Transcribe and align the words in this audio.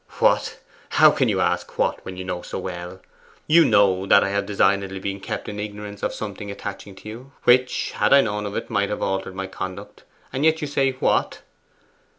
'What? 0.17 0.59
How 0.97 1.11
can 1.11 1.29
you 1.29 1.39
ask 1.41 1.77
what, 1.77 2.03
when 2.03 2.17
you 2.17 2.25
know 2.25 2.41
so 2.41 2.57
well? 2.57 3.01
You 3.45 3.63
KNOW 3.63 4.07
that 4.07 4.23
I 4.23 4.29
have 4.29 4.47
designedly 4.47 4.97
been 4.99 5.19
kept 5.19 5.47
in 5.47 5.59
ignorance 5.59 6.01
of 6.01 6.11
something 6.11 6.49
attaching 6.49 6.95
to 6.95 7.07
you, 7.07 7.31
which, 7.43 7.91
had 7.91 8.11
I 8.11 8.21
known 8.21 8.47
of 8.47 8.55
it, 8.57 8.71
might 8.71 8.89
have 8.89 9.03
altered 9.03 9.33
all 9.33 9.37
my 9.37 9.45
conduct; 9.45 10.03
and 10.33 10.43
yet 10.43 10.59
you 10.59 10.65
say, 10.65 10.93
what? 10.93 11.43